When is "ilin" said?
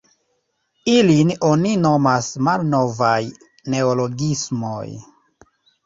0.93-1.33